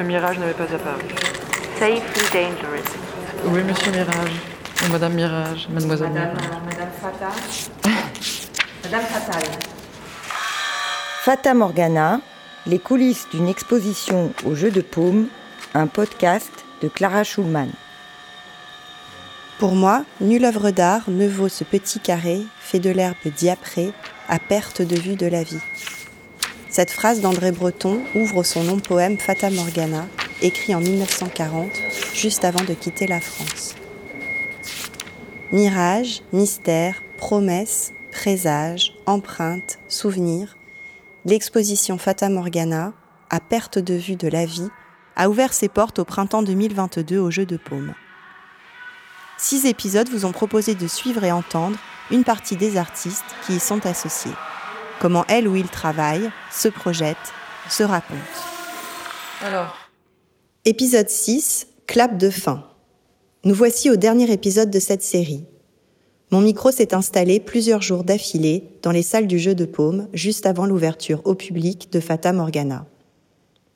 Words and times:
Le 0.00 0.06
mirage 0.06 0.38
n'avait 0.38 0.54
pas 0.54 0.62
apparu. 0.62 1.02
Safely 1.78 2.00
dangerous. 2.32 2.88
Oui, 3.44 3.62
monsieur 3.62 3.92
Mirage. 3.92 4.32
Ou 4.82 4.92
Madame 4.92 5.12
Mirage, 5.12 5.68
Mademoiselle 5.68 6.08
Madame, 6.08 6.36
Mirage. 6.36 6.62
Madame 6.64 6.88
Fata. 7.02 7.28
Madame 8.84 9.02
Fatal. 9.02 9.42
Fata 11.22 11.52
Morgana, 11.52 12.20
les 12.66 12.78
coulisses 12.78 13.26
d'une 13.30 13.46
exposition 13.46 14.32
au 14.46 14.54
jeu 14.54 14.70
de 14.70 14.80
paume, 14.80 15.26
un 15.74 15.86
podcast 15.86 16.64
de 16.80 16.88
Clara 16.88 17.22
Schulman. 17.22 17.68
Pour 19.58 19.74
moi, 19.74 20.06
nulle 20.22 20.46
œuvre 20.46 20.70
d'art 20.70 21.02
ne 21.08 21.28
vaut 21.28 21.50
ce 21.50 21.64
petit 21.64 22.00
carré 22.00 22.40
fait 22.58 22.80
de 22.80 22.88
l'herbe 22.88 23.16
diaprée 23.36 23.92
à 24.30 24.38
perte 24.38 24.80
de 24.80 24.96
vue 24.96 25.16
de 25.16 25.26
la 25.26 25.42
vie. 25.42 25.60
Cette 26.70 26.92
phrase 26.92 27.20
d'André 27.20 27.50
Breton 27.50 28.00
ouvre 28.14 28.44
son 28.44 28.62
long 28.62 28.78
poème 28.78 29.18
Fata 29.18 29.50
Morgana, 29.50 30.06
écrit 30.40 30.72
en 30.72 30.80
1940, 30.80 31.68
juste 32.14 32.44
avant 32.44 32.62
de 32.62 32.74
quitter 32.74 33.08
la 33.08 33.20
France. 33.20 33.74
Mirage, 35.50 36.22
mystère, 36.32 37.02
promesse, 37.18 37.92
présage, 38.12 38.94
empreinte, 39.06 39.80
souvenir, 39.88 40.56
l'exposition 41.24 41.98
Fata 41.98 42.28
Morgana, 42.28 42.92
à 43.30 43.40
perte 43.40 43.80
de 43.80 43.94
vue 43.94 44.14
de 44.14 44.28
la 44.28 44.46
vie, 44.46 44.70
a 45.16 45.28
ouvert 45.28 45.52
ses 45.52 45.68
portes 45.68 45.98
au 45.98 46.04
printemps 46.04 46.44
2022 46.44 47.18
au 47.18 47.32
jeu 47.32 47.46
de 47.46 47.56
paume. 47.56 47.94
Six 49.38 49.66
épisodes 49.66 50.08
vous 50.08 50.24
ont 50.24 50.32
proposé 50.32 50.76
de 50.76 50.86
suivre 50.86 51.24
et 51.24 51.32
entendre 51.32 51.78
une 52.12 52.22
partie 52.22 52.56
des 52.56 52.76
artistes 52.76 53.24
qui 53.44 53.56
y 53.56 53.60
sont 53.60 53.84
associés. 53.86 54.30
Comment 55.00 55.24
elle 55.28 55.48
ou 55.48 55.56
il 55.56 55.66
travaille, 55.66 56.30
se 56.52 56.68
projette, 56.68 57.16
se 57.70 57.82
raconte. 57.82 58.18
Alors, 59.42 59.74
Épisode 60.66 61.08
6, 61.08 61.68
clap 61.86 62.18
de 62.18 62.28
fin. 62.28 62.64
Nous 63.44 63.54
voici 63.54 63.88
au 63.88 63.96
dernier 63.96 64.30
épisode 64.30 64.70
de 64.70 64.78
cette 64.78 65.02
série. 65.02 65.46
Mon 66.30 66.42
micro 66.42 66.70
s'est 66.70 66.92
installé 66.92 67.40
plusieurs 67.40 67.80
jours 67.80 68.04
d'affilée 68.04 68.64
dans 68.82 68.90
les 68.90 69.02
salles 69.02 69.26
du 69.26 69.38
jeu 69.38 69.54
de 69.54 69.64
paume 69.64 70.06
juste 70.12 70.44
avant 70.44 70.66
l'ouverture 70.66 71.22
au 71.24 71.34
public 71.34 71.90
de 71.90 71.98
Fata 71.98 72.34
Morgana. 72.34 72.84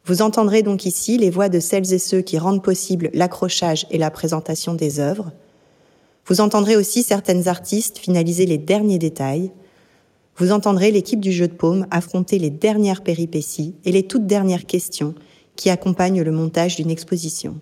Vous 0.05 0.20
entendrez 0.20 0.62
donc 0.62 0.84
ici 0.84 1.16
les 1.16 1.31
voix 1.31 1.48
de 1.48 1.59
celles 1.59 1.94
et 1.94 1.98
ceux 1.98 2.20
qui 2.20 2.36
rendent 2.36 2.62
possible 2.62 3.09
l'accrochage 3.14 3.86
et 3.91 3.97
la 3.97 4.11
présentation 4.11 4.75
des 4.75 5.00
œuvres. 5.00 5.33
Vous 6.27 6.42
entendrez 6.42 6.77
aussi 6.77 7.03
certaines 7.03 7.48
artistes 7.48 7.97
finaliser 7.97 8.44
les 8.44 8.59
derniers 8.59 8.98
détails. 8.98 9.50
Vous 10.36 10.50
entendrez 10.50 10.90
l'équipe 10.90 11.20
du 11.20 11.32
jeu 11.32 11.46
de 11.46 11.52
paume 11.52 11.86
affronter 11.90 12.38
les 12.38 12.50
dernières 12.50 13.02
péripéties 13.02 13.74
et 13.84 13.92
les 13.92 14.02
toutes 14.02 14.27
dernières 14.27 14.66
questions 14.66 15.14
qui 15.56 15.70
accompagnent 15.70 16.22
le 16.22 16.32
montage 16.32 16.76
d'une 16.76 16.91
exposition. 16.91 17.58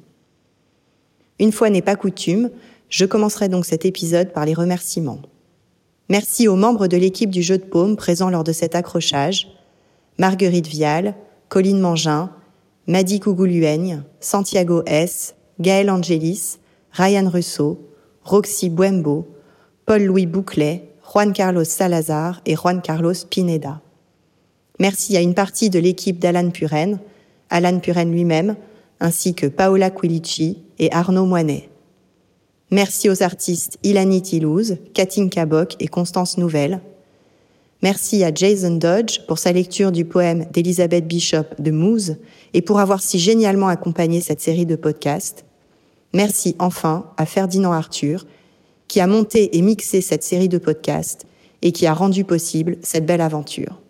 Une 1.39 1.53
fois 1.53 1.71
n'est 1.71 1.83
pas 1.83 1.97
coutume, 1.97 2.51
je 2.89 3.05
commencerai 3.05 3.49
donc 3.49 3.67
cet 3.67 3.85
épisode 3.85 4.33
par 4.33 4.47
les 4.47 4.55
remerciements. 4.55 5.21
Merci 6.09 6.49
aux 6.49 6.57
membres 6.57 6.87
de 6.87 6.97
l'équipe 6.97 7.31
du 7.31 7.43
jeu 7.43 7.59
de 7.59 7.65
paume 7.65 7.97
présents 7.97 8.31
lors 8.31 8.45
de 8.45 8.53
cet 8.53 8.75
accrochage, 8.75 9.49
Marguerite 10.19 10.67
Vial, 10.67 11.15
Colline 11.49 11.81
Mangin, 11.81 12.31
Madi 12.87 13.21
Kougoulouaigne, 13.21 14.03
Santiago 14.21 14.83
S, 14.87 15.35
Gaël 15.61 15.91
Angelis, 15.91 16.59
Ryan 16.93 17.29
Russo, 17.29 17.81
Roxy 18.25 18.69
Buembo, 18.69 19.27
Paul-Louis 19.87 20.27
Bouclet, 20.27 20.92
Juan 21.13 21.35
Carlos 21.35 21.65
Salazar 21.65 22.41
et 22.47 22.57
Juan 22.57 22.81
Carlos 22.81 23.13
Pineda. 23.29 23.83
Merci 24.79 25.15
à 25.15 25.21
une 25.21 25.35
partie 25.35 25.69
de 25.69 25.79
l'équipe 25.79 26.19
d'Alan 26.19 26.49
Puren, 26.49 27.01
Alan 27.51 27.81
Puren 27.81 28.11
lui-même, 28.11 28.57
ainsi 28.99 29.35
que 29.35 29.47
Paola 29.47 29.91
Quilici 29.91 30.63
et 30.79 30.91
Arnaud 30.91 31.27
Moinet. 31.27 31.69
Merci 32.71 33.11
aux 33.11 33.23
artistes 33.23 33.79
Ilani 33.83 34.23
Tilouz, 34.23 34.79
Katinka 34.95 35.45
Bock 35.45 35.77
et 35.81 35.89
Constance 35.89 36.39
Nouvelle. 36.39 36.81
Merci 37.83 38.25
à 38.25 38.33
Jason 38.33 38.77
Dodge 38.77 39.21
pour 39.29 39.37
sa 39.37 39.53
lecture 39.53 39.93
du 39.93 40.07
poème 40.07 40.47
d'Elizabeth 40.51 41.07
Bishop 41.07 41.45
de 41.59 41.73
Mousse 41.73 42.13
et 42.55 42.63
pour 42.63 42.81
avoir 42.81 43.03
si 43.03 43.19
génialement 43.19 43.69
accompagné 43.69 44.23
cette 44.23 44.41
série 44.41 44.65
de 44.65 44.77
podcasts. 44.77 45.45
Merci 46.15 46.57
enfin 46.59 47.11
à 47.19 47.27
Ferdinand 47.27 47.73
Arthur, 47.73 48.25
qui 48.93 49.01
a 49.01 49.07
monté 49.07 49.57
et 49.57 49.63
mixé 49.63 50.03
cette 50.03 50.23
série 50.23 50.51
de 50.51 50.59
podcasts 50.59 51.25
et 51.63 51.73
qui 51.73 51.87
a 51.87 51.95
rendu 51.95 52.25
possible 52.25 52.77
cette 52.83 53.07
belle 53.07 53.23
aventure. 53.23 53.81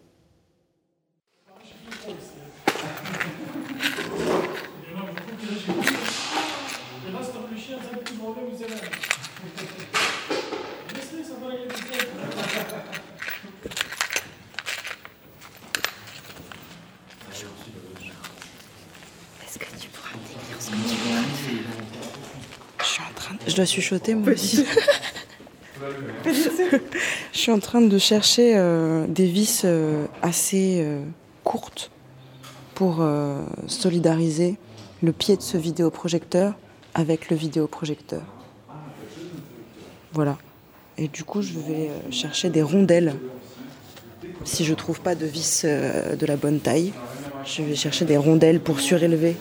Est-ce 19.43 19.59
que 19.59 19.65
tu 19.81 19.89
pourras 19.89 20.15
me 20.15 20.29
décrire 20.29 20.61
ce 20.61 20.71
que 20.71 20.77
tu 20.77 20.95
veux 20.95 21.65
Je 22.79 22.85
suis 22.85 23.03
en 23.03 23.15
train 23.17 23.32
de... 23.32 23.32
Je 23.47 23.55
dois 23.57 23.65
chuchoter 23.65 24.15
moi 24.15 24.33
aussi. 24.33 24.65
Je 27.33 27.39
suis 27.39 27.51
en 27.51 27.59
train 27.59 27.81
de 27.81 27.99
chercher 27.99 28.55
euh, 28.57 29.07
des 29.09 29.27
vis 29.27 29.63
euh, 29.65 30.07
assez 30.23 30.81
euh, 30.81 31.03
courtes 31.45 31.91
pour 32.75 33.07
solidariser 33.69 34.57
le 35.03 35.13
pied 35.13 35.37
de 35.37 35.43
ce 35.43 35.57
vidéoprojecteur 35.57 36.55
avec 36.95 37.31
le 37.31 37.37
vidéoprojecteur. 37.37 38.23
Voilà. 40.13 40.37
Et 40.99 41.07
du 41.07 41.23
coup, 41.23 41.43
je 41.43 41.53
vais 41.61 41.91
chercher 42.11 42.51
des 42.51 42.63
rondelles. 42.63 43.15
Si 44.45 44.65
je 44.65 44.75
trouve 44.75 45.01
pas 45.01 45.15
de 45.15 45.27
vis 45.27 45.65
de 45.65 46.27
la 46.27 46.37
bonne 46.37 46.59
taille, 46.59 46.93
je 47.45 47.63
vais 47.63 47.77
chercher 47.77 48.05
des 48.05 48.17
rondelles 48.17 48.59
pour 48.59 48.81
surélever. 48.81 49.37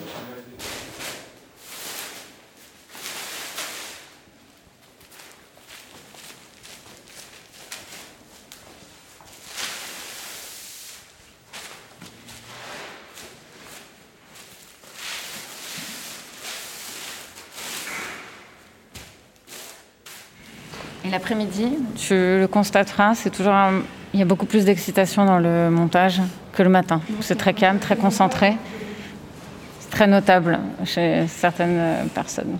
Et 21.04 21.10
l'après-midi, 21.10 21.78
tu 21.96 22.14
le 22.14 22.46
constateras, 22.46 23.14
c'est 23.14 23.30
toujours 23.30 23.52
un- 23.54 23.82
il 24.14 24.20
y 24.20 24.22
a 24.22 24.26
beaucoup 24.26 24.46
plus 24.46 24.64
d'excitation 24.64 25.24
dans 25.24 25.38
le 25.38 25.68
montage 25.70 26.20
que 26.52 26.62
le 26.62 26.68
matin. 26.68 27.00
C'est 27.20 27.36
très 27.36 27.54
calme, 27.54 27.78
très 27.78 27.96
concentré. 27.96 28.56
C'est 29.80 29.90
très 29.90 30.06
notable 30.06 30.58
chez 30.84 31.26
certaines 31.28 32.08
personnes. 32.14 32.56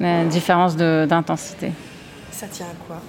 La 0.00 0.24
différence 0.24 0.76
d'intensité. 0.76 1.72
Ça 2.30 2.46
tient 2.48 2.66
à 2.66 2.86
quoi? 2.86 3.00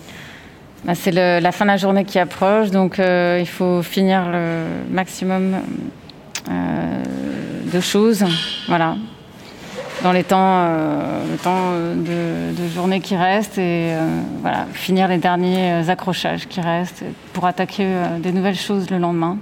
Bah, 0.86 0.94
c'est 0.96 1.12
la 1.12 1.52
fin 1.52 1.66
de 1.66 1.72
la 1.72 1.78
journée 1.78 2.06
qui 2.06 2.20
approche, 2.20 2.70
donc 2.72 3.00
euh, 3.00 3.38
il 3.42 3.48
faut 3.48 3.82
finir 3.82 4.30
le 4.32 4.64
maximum 4.90 5.56
euh, 6.50 7.04
de 7.74 7.80
choses, 7.82 8.24
voilà, 8.70 8.96
dans 10.04 10.12
les 10.12 10.24
temps, 10.24 10.66
euh, 10.68 11.32
le 11.32 11.38
temps 11.38 11.72
de, 11.72 12.54
de 12.56 12.68
journée 12.70 13.00
qui 13.00 13.16
reste 13.16 13.58
et 13.58 13.94
euh, 13.94 14.22
voilà, 14.42 14.66
finir 14.74 15.08
les 15.08 15.18
derniers 15.18 15.72
euh, 15.74 15.90
accrochages 15.90 16.48
qui 16.48 16.62
restent 16.62 17.04
pour 17.34 17.46
attaquer 17.46 17.84
euh, 17.86 18.20
des 18.20 18.32
nouvelles 18.32 18.58
choses 18.58 18.90
le 18.90 18.98
lendemain. 18.98 19.38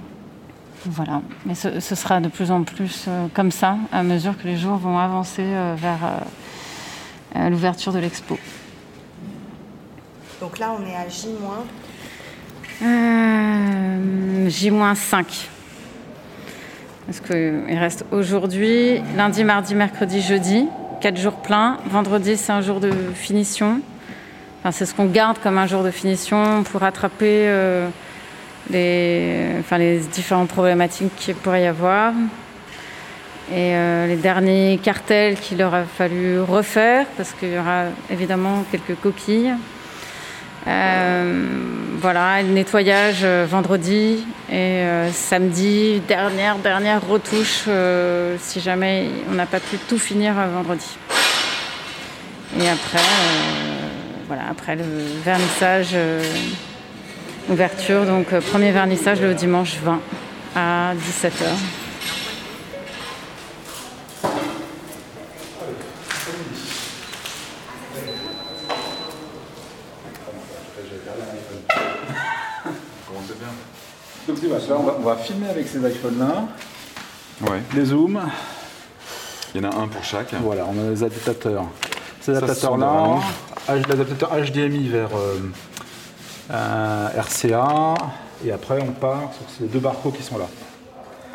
Voilà, 0.86 1.20
mais 1.44 1.54
ce, 1.54 1.80
ce 1.80 1.94
sera 1.94 2.20
de 2.20 2.28
plus 2.28 2.50
en 2.50 2.62
plus 2.62 3.06
euh, 3.08 3.26
comme 3.34 3.50
ça 3.50 3.76
à 3.92 4.02
mesure 4.02 4.36
que 4.38 4.46
les 4.46 4.56
jours 4.56 4.76
vont 4.76 4.98
avancer 4.98 5.42
euh, 5.42 5.74
vers 5.76 6.04
euh, 6.04 7.38
euh, 7.38 7.50
l'ouverture 7.50 7.92
de 7.92 7.98
l'expo. 7.98 8.38
Donc 10.40 10.58
là, 10.58 10.74
on 10.78 10.86
est 10.86 10.94
à 10.94 11.08
J-. 11.08 11.28
Euh, 12.82 14.48
J-5. 14.48 15.24
Parce 17.06 17.20
qu'il 17.20 17.78
reste 17.78 18.04
aujourd'hui, 18.10 19.00
lundi, 19.16 19.44
mardi, 19.44 19.76
mercredi, 19.76 20.20
jeudi, 20.20 20.66
quatre 21.00 21.16
jours 21.16 21.34
pleins. 21.34 21.78
Vendredi, 21.88 22.36
c'est 22.36 22.50
un 22.50 22.62
jour 22.62 22.80
de 22.80 22.90
finition. 23.14 23.80
Enfin, 24.58 24.72
c'est 24.72 24.86
ce 24.86 24.92
qu'on 24.92 25.06
garde 25.06 25.38
comme 25.38 25.56
un 25.56 25.68
jour 25.68 25.84
de 25.84 25.92
finition 25.92 26.64
pour 26.64 26.80
rattraper 26.80 27.46
euh, 27.46 27.88
les, 28.70 29.60
enfin, 29.60 29.78
les 29.78 30.00
différentes 30.00 30.48
problématiques 30.48 31.14
qu'il 31.16 31.36
pourrait 31.36 31.62
y 31.62 31.66
avoir. 31.66 32.12
Et 33.52 33.76
euh, 33.76 34.08
les 34.08 34.16
derniers 34.16 34.80
cartels 34.82 35.36
qu'il 35.36 35.62
aura 35.62 35.84
fallu 35.84 36.40
refaire, 36.40 37.06
parce 37.16 37.30
qu'il 37.34 37.52
y 37.52 37.58
aura 37.58 37.84
évidemment 38.10 38.64
quelques 38.72 39.00
coquilles. 39.00 39.52
voilà, 40.64 42.42
nettoyage 42.42 43.24
vendredi 43.24 44.26
et 44.50 44.84
samedi, 45.12 46.00
dernière, 46.06 46.56
dernière 46.58 47.06
retouche 47.06 47.64
si 48.38 48.60
jamais 48.60 49.08
on 49.30 49.34
n'a 49.34 49.46
pas 49.46 49.60
pu 49.60 49.76
tout 49.78 49.98
finir 49.98 50.34
vendredi. 50.54 50.96
Et 52.60 52.68
après, 52.68 53.02
voilà, 54.28 54.42
après 54.50 54.76
le 54.76 54.84
vernissage, 55.24 55.96
ouverture, 57.48 58.04
donc 58.04 58.38
premier 58.50 58.72
vernissage 58.72 59.20
le 59.20 59.34
dimanche 59.34 59.76
20 59.82 60.00
à 60.54 60.92
17h. 60.94 61.85
Va, 75.06 75.12
on 75.12 75.16
va 75.16 75.22
filmer 75.22 75.48
avec 75.48 75.68
ces 75.68 75.78
iPhones-là. 75.78 76.48
Ouais. 77.42 77.62
Les 77.74 77.86
zooms. 77.86 78.20
Il 79.54 79.62
y 79.62 79.66
en 79.66 79.70
a 79.70 79.76
un 79.76 79.88
pour 79.88 80.04
chaque. 80.04 80.34
Voilà, 80.34 80.66
on 80.66 80.86
a 80.86 80.90
les 80.90 81.02
adaptateurs. 81.02 81.64
Ces 82.20 82.36
adaptateurs-là, 82.36 83.20
l'adaptateur 83.68 84.30
HDMI 84.30 84.88
vers 84.88 85.10
euh, 86.50 87.08
RCA. 87.16 87.94
Et 88.44 88.52
après, 88.52 88.82
on 88.82 88.92
part 88.92 89.32
sur 89.34 89.48
ces 89.58 89.64
deux 89.64 89.78
barcodes 89.78 90.16
qui 90.16 90.22
sont 90.22 90.38
là. 90.38 90.46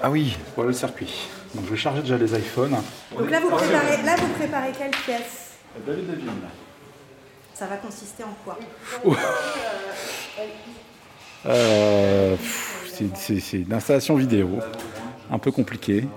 Ah 0.04 0.10
oui. 0.10 0.38
Voilà 0.56 0.70
le 0.70 0.76
circuit. 0.76 1.30
Donc 1.56 1.66
je 1.66 1.72
vais 1.72 1.78
charger 1.78 2.02
déjà 2.02 2.18
les 2.18 2.34
iPhones. 2.38 2.78
Donc 3.18 3.30
là, 3.30 3.40
vous 3.40 3.50
préparez, 3.50 4.04
là, 4.04 4.16
vous 4.18 4.34
préparez 4.38 4.72
quelle 4.78 4.92
pièce? 4.92 5.52
David 5.86 6.08
Devine. 6.08 6.32
Ça 7.54 7.66
va 7.68 7.78
consister 7.78 8.24
en 8.24 8.36
quoi? 8.44 8.58
Euh, 11.46 12.36
C'est 13.16 13.54
une 13.54 13.74
installation 13.74 14.16
vidéo, 14.16 14.50
un 15.32 15.40
peu 15.40 15.52
compliquée. 15.52 16.08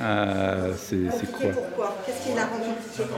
Euh, 0.00 0.72
c'est 0.76 1.30
quoi 1.30 1.50
Pourquoi? 1.50 1.96
Qu'est-ce 2.04 2.28
qui 2.28 2.36
la 2.36 2.46
rend 2.46 2.58
compliquée 2.58 3.10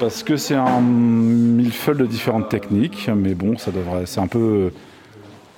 Parce 0.00 0.22
que 0.22 0.36
c'est 0.36 0.54
un 0.54 0.80
millefeuille 0.80 1.98
de 1.98 2.06
différentes 2.06 2.48
techniques, 2.48 3.08
mais 3.14 3.34
bon, 3.34 3.56
ça 3.56 3.70
devrait, 3.70 4.06
c'est 4.06 4.20
un 4.20 4.26
peu 4.26 4.72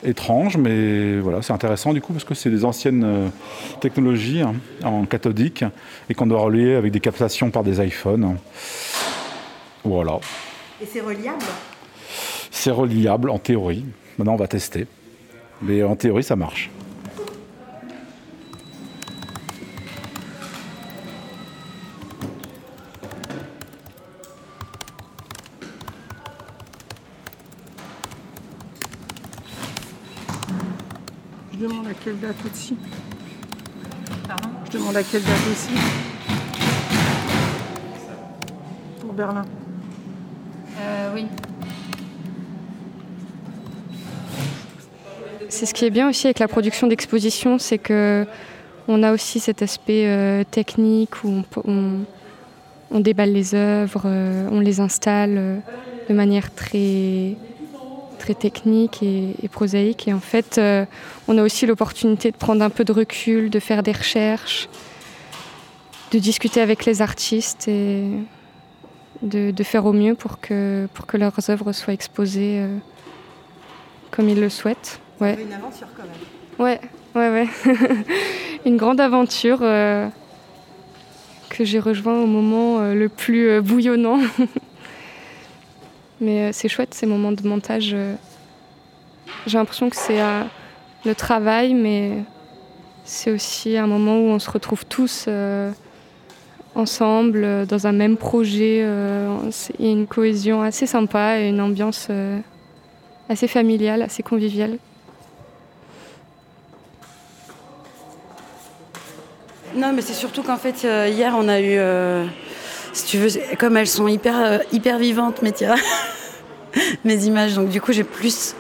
étrange, 0.05 0.57
mais 0.57 1.19
voilà, 1.21 1.43
c'est 1.43 1.53
intéressant 1.53 1.93
du 1.93 2.01
coup 2.01 2.13
parce 2.13 2.25
que 2.25 2.35
c'est 2.35 2.51
des 2.51 2.65
anciennes 2.65 3.05
euh, 3.05 3.29
technologies 3.81 4.43
hein, 4.43 4.55
en 4.85 5.05
cathodique 5.05 5.65
et 6.09 6.15
qu'on 6.15 6.27
doit 6.27 6.41
relier 6.41 6.75
avec 6.75 6.93
des 6.93 7.01
captations 7.01 7.51
par 7.51 7.65
des 7.65 7.85
iPhones. 7.85 8.37
Voilà. 9.85 10.19
Et 10.83 10.87
c'est 10.87 11.01
reliable? 11.01 11.45
C'est 12.51 12.71
reliable 12.71 13.31
en 13.31 13.39
théorie. 13.39 13.85
Maintenant, 14.19 14.35
on 14.35 14.39
va 14.39 14.49
tester. 14.49 14.87
Mais 15.63 15.83
en 15.83 15.97
théorie, 15.97 16.23
ça 16.23 16.37
marche. 16.37 16.71
Je 31.53 31.59
demande 31.59 31.87
à 31.87 31.95
quelle 31.95 32.21
date 32.21 32.37
aussi. 32.45 32.77
Pardon? 34.29 34.49
Je 34.67 34.79
demande 34.79 34.97
à 34.97 35.03
quelle 35.03 35.23
date 35.23 35.49
aussi. 35.51 35.71
Pour 39.01 39.15
Berlin. 39.15 39.45
Euh, 40.79 41.13
oui. 41.15 41.27
C'est 45.49 45.67
ce 45.67 45.75
qui 45.75 45.85
est 45.85 45.91
bien 45.91 46.09
aussi 46.09 46.27
avec 46.27 46.39
la 46.39 46.49
production 46.49 46.87
d'exposition, 46.87 47.59
c'est 47.59 47.79
que 47.79 48.27
on 48.89 49.03
a 49.03 49.13
aussi 49.13 49.41
cet 49.41 49.63
aspect 49.63 50.07
euh, 50.07 50.45
technique 50.45 51.25
où 51.25 51.43
on, 51.65 53.01
déballe 53.01 53.33
les 53.33 53.55
œuvres, 53.55 54.03
euh, 54.05 54.49
on 54.51 54.61
les 54.61 54.81
installe 54.81 55.35
euh, 55.37 55.59
de 56.09 56.15
manière 56.15 56.55
très 56.55 57.37
très 58.19 58.35
technique 58.35 59.03
et, 59.03 59.49
prosaïque. 59.49 60.09
Et 60.09 60.13
en 60.13 60.21
fait, 60.21 60.61
on 61.29 61.39
a 61.39 61.43
aussi 61.43 61.67
l'opportunité 61.67 62.31
de 62.33 62.37
prendre 62.37 62.65
un 62.65 62.71
peu 62.71 62.83
de 62.83 62.91
recul, 62.91 63.51
de 63.51 63.61
faire 63.61 63.83
des 63.83 63.93
recherches, 63.93 64.69
de 66.13 66.19
discuter 66.19 66.61
avec 66.61 66.87
les 66.87 67.03
artistes 67.03 67.69
et 67.69 68.05
de, 69.23 69.51
de 69.51 69.63
faire 69.63 69.85
au 69.85 69.93
mieux 69.93 70.15
pour 70.15 70.41
que, 70.41 70.89
pour 70.95 71.07
que 71.07 71.17
leurs 71.19 71.51
œuvres 71.51 71.73
soient 71.73 71.93
exposées 71.93 72.65
comme 74.11 74.29
ils 74.29 74.41
le 74.41 74.49
souhaitent. 74.49 74.99
Ouais. 75.21 75.39
Une 75.41 75.53
aventure 75.53 75.89
quand 75.97 76.03
même. 76.03 76.13
Ouais, 76.59 76.81
ouais, 77.15 77.31
ouais. 77.31 77.49
une 78.67 78.77
grande 78.77 79.01
aventure 79.01 79.59
euh, 79.63 80.09
que 81.51 81.65
j'ai 81.65 81.79
rejoint 81.79 82.21
au 82.21 82.27
moment 82.27 82.81
euh, 82.81 82.95
le 82.95 83.09
plus 83.09 83.49
euh, 83.49 83.61
bouillonnant. 83.63 84.19
Mais 86.21 86.53
c'est 86.53 86.69
chouette 86.69 86.95
ces 86.95 87.07
moments 87.07 87.33
de 87.33 87.47
montage. 87.47 87.95
j'ai 89.47 89.59
l'impression 89.59 89.91
que 89.91 89.97
c'est 89.97 90.19
le 91.05 91.15
travail, 91.15 91.75
mais 91.75 92.25
c'est 93.05 93.31
aussi 93.31 93.77
un 93.77 93.87
moment 93.87 94.19
où 94.21 94.29
on 94.29 94.39
se 94.39 94.51
retrouve 94.51 94.87
tous 94.87 95.29
ensemble 96.75 97.67
dans 97.67 97.87
un 97.87 97.93
même 97.93 98.17
projet. 98.17 98.79
Il 99.79 99.85
y 99.85 99.89
a 99.91 99.93
une 99.93 100.07
cohésion 100.07 100.63
assez 100.63 100.87
sympa 100.87 101.39
et 101.39 101.51
une 101.51 101.61
ambiance 101.61 102.09
assez 103.29 103.47
familiale, 103.47 104.01
assez 104.01 104.23
conviviale. 104.23 104.79
Non, 109.77 109.93
mais 109.93 110.01
c'est 110.01 110.15
surtout 110.15 110.43
qu'en 110.43 110.57
fait, 110.57 110.85
euh, 110.85 111.09
hier, 111.09 111.35
on 111.37 111.49
a 111.49 111.61
eu. 111.61 111.77
Euh, 111.79 112.25
si 112.95 113.05
tu 113.05 113.19
veux, 113.19 113.29
comme 113.59 113.77
elles 113.77 113.87
sont 113.87 114.09
hyper, 114.09 114.35
euh, 114.43 114.59
hyper 114.73 114.99
vivantes, 114.99 115.43
mes, 115.43 115.53
mes 117.05 117.25
images, 117.27 117.55
donc 117.55 117.69
du 117.69 117.81
coup, 117.81 117.93
j'ai 117.93 118.05
plus. 118.05 118.55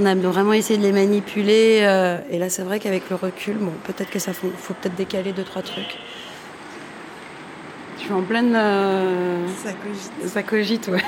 On 0.00 0.06
a 0.06 0.14
vraiment 0.14 0.52
essayé 0.52 0.78
de 0.78 0.82
les 0.84 0.92
manipuler. 0.92 1.78
et 2.30 2.38
là, 2.38 2.50
c'est 2.50 2.62
vrai 2.62 2.80
qu'avec 2.80 3.08
le 3.08 3.16
recul, 3.16 3.56
bon, 3.56 3.72
peut-être 3.84 4.10
que 4.10 4.18
ça 4.18 4.34
faut, 4.34 4.50
faut 4.58 4.74
peut-être 4.74 4.96
décaler 4.96 5.32
deux, 5.32 5.44
trois 5.44 5.62
trucs. 5.62 5.96
Je 7.96 8.02
suis 8.02 8.12
en 8.12 8.22
pleine. 8.22 8.52
Ça 8.52 9.72
cogite. 9.72 10.28
Ça 10.28 10.42
cogite, 10.42 10.88
ouais. 10.88 11.02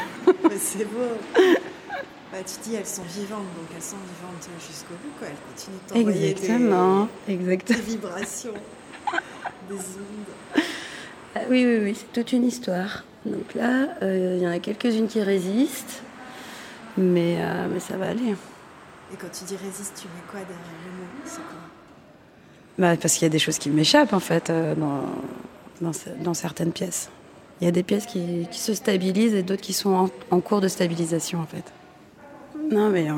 mais 0.44 0.56
c'est 0.56 0.84
beau. 0.84 1.44
Bah, 2.31 2.37
tu 2.44 2.69
dis 2.69 2.76
elles 2.76 2.84
sont 2.84 3.05
vivantes, 3.08 3.38
donc 3.56 3.69
elles 3.75 3.82
sont 3.82 3.96
vivantes 3.96 4.50
jusqu'au 4.60 4.93
bout, 5.02 5.12
quoi. 5.19 5.28
Elles 5.28 5.49
continuent 5.49 5.78
de 5.88 5.94
t'envoyer 5.94 6.31
Exactement. 6.31 7.08
Des, 7.26 7.32
Exactement. 7.32 8.58
Des 9.69 9.74
vibrations. 9.74 10.69
Ah 11.34 11.41
oui, 11.50 11.65
oui, 11.65 11.79
oui, 11.82 11.94
c'est 11.94 12.12
toute 12.12 12.32
une 12.32 12.44
histoire. 12.44 13.05
Donc 13.24 13.55
là, 13.55 13.88
euh, 14.03 14.36
il 14.38 14.43
y 14.43 14.46
en 14.46 14.50
a 14.50 14.58
quelques-unes 14.58 15.08
qui 15.08 15.20
résistent, 15.20 16.03
mais, 16.96 17.36
euh, 17.38 17.69
mais 17.72 17.81
ça 17.81 17.96
va 17.96 18.08
aller. 18.08 18.34
Et 19.12 19.17
quand 19.17 19.31
tu 19.31 19.44
dis 19.44 19.56
résiste, 19.56 20.00
tu 20.00 20.08
mets 20.08 20.22
quoi 20.31 20.41
derrière 20.41 20.56
le 20.84 20.91
mot? 20.91 21.08
C'est 21.24 21.36
quoi? 21.36 21.60
Bah, 22.79 22.96
Parce 22.96 23.15
qu'il 23.15 23.22
y 23.22 23.27
a 23.27 23.31
des 23.31 23.38
choses 23.38 23.58
qui 23.58 23.70
m'échappent, 23.70 24.12
en 24.12 24.20
fait, 24.20 24.50
euh, 24.50 24.74
dans, 24.74 25.03
dans, 25.81 25.93
dans, 26.22 26.34
certaines 26.34 26.72
pièces. 26.72 27.10
Il 27.60 27.65
y 27.65 27.69
a 27.69 27.72
des 27.72 27.82
pièces 27.82 28.06
qui, 28.06 28.46
qui 28.50 28.60
se 28.60 28.74
stabilisent 28.74 29.34
et 29.34 29.43
d'autres 29.43 29.62
qui 29.62 29.72
sont 29.72 30.10
en, 30.31 30.41
cours 30.41 30.60
de 30.60 30.69
stabilisation, 30.69 31.41
en 31.41 31.46
fait. 31.46 31.72
Non, 32.70 32.91
mais 32.91 33.03
il 33.03 33.06
y 33.06 33.10
a 33.10 33.15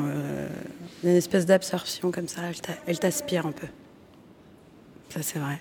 une 1.11 1.17
espèce 1.17 1.45
d'absorption 1.45 2.11
comme 2.11 2.27
ça, 2.27 2.41
elle 2.87 2.99
t'aspire 2.99 3.45
un 3.45 3.51
peu. 3.51 3.67
Ça, 5.09 5.21
c'est 5.21 5.39
vrai. 5.39 5.59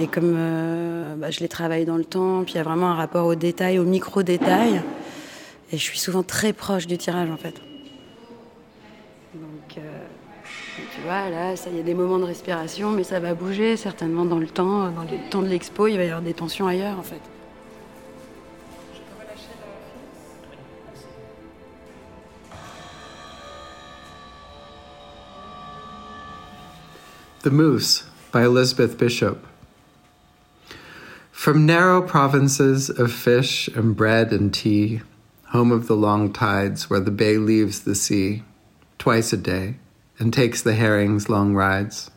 Et 0.00 0.06
comme 0.06 0.34
euh, 0.36 1.16
bah, 1.16 1.30
je 1.30 1.40
les 1.40 1.48
travaille 1.48 1.84
dans 1.84 1.96
le 1.96 2.04
temps, 2.04 2.44
puis 2.44 2.54
il 2.54 2.56
y 2.56 2.60
a 2.60 2.62
vraiment 2.62 2.90
un 2.90 2.94
rapport 2.94 3.26
au 3.26 3.34
détail, 3.34 3.78
au 3.78 3.84
micro-détail, 3.84 4.82
et 5.72 5.76
je 5.76 5.82
suis 5.82 5.98
souvent 5.98 6.22
très 6.22 6.52
proche 6.52 6.86
du 6.86 6.98
tirage, 6.98 7.30
en 7.30 7.36
fait. 7.36 7.54
Donc, 9.34 9.78
euh, 9.78 9.80
tu 10.94 11.00
vois, 11.02 11.28
là, 11.30 11.54
il 11.70 11.76
y 11.76 11.80
a 11.80 11.82
des 11.82 11.94
moments 11.94 12.18
de 12.18 12.24
respiration, 12.24 12.90
mais 12.92 13.02
ça 13.02 13.18
va 13.18 13.34
bouger 13.34 13.76
certainement 13.76 14.24
dans 14.24 14.38
le 14.38 14.46
temps. 14.46 14.90
Dans 14.90 15.02
le 15.02 15.30
temps 15.30 15.42
de 15.42 15.48
l'expo, 15.48 15.88
il 15.88 15.96
va 15.96 16.04
y 16.04 16.08
avoir 16.08 16.22
des 16.22 16.34
tensions 16.34 16.66
ailleurs, 16.66 16.98
en 16.98 17.02
fait. 17.02 17.20
The 27.42 27.50
Moose 27.50 28.04
by 28.32 28.42
Elizabeth 28.42 28.98
Bishop. 28.98 29.38
From 31.38 31.66
narrow 31.66 32.02
provinces 32.02 32.90
of 32.90 33.12
fish 33.12 33.68
and 33.68 33.94
bread 33.94 34.32
and 34.32 34.52
tea, 34.52 35.02
home 35.50 35.70
of 35.70 35.86
the 35.86 35.94
long 35.94 36.32
tides 36.32 36.90
where 36.90 36.98
the 36.98 37.12
bay 37.12 37.38
leaves 37.38 37.82
the 37.82 37.94
sea 37.94 38.42
twice 38.98 39.32
a 39.32 39.36
day 39.36 39.76
and 40.18 40.32
takes 40.32 40.60
the 40.60 40.74
herring's 40.74 41.28
long 41.28 41.54
rides. 41.54 42.10